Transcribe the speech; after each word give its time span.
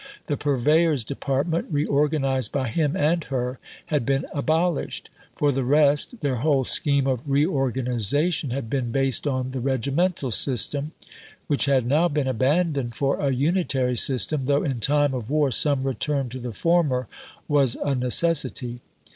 The 0.25 0.35
Purveyor's 0.35 1.03
Department, 1.03 1.67
reorganized 1.69 2.51
by 2.51 2.69
him 2.69 2.95
and 2.97 3.23
her, 3.25 3.59
had 3.85 4.03
been 4.03 4.25
abolished. 4.33 5.11
For 5.35 5.51
the 5.51 5.63
rest, 5.63 6.21
their 6.21 6.37
whole 6.37 6.63
scheme 6.65 7.05
of 7.05 7.21
reorganization 7.29 8.49
had 8.49 8.67
been 8.67 8.91
based 8.91 9.27
on 9.27 9.51
the 9.51 9.59
regimental 9.59 10.31
system, 10.31 10.91
which 11.45 11.65
had 11.65 11.85
now 11.85 12.07
been 12.07 12.27
abandoned 12.27 12.95
for 12.95 13.19
a 13.19 13.29
unitary 13.29 13.95
system, 13.95 14.45
though 14.45 14.63
in 14.63 14.79
time 14.79 15.13
of 15.13 15.29
war 15.29 15.51
some 15.51 15.83
return 15.83 16.29
to 16.29 16.39
the 16.39 16.51
former 16.51 17.07
was 17.47 17.75
a 17.75 17.93
necessity. 17.93 18.81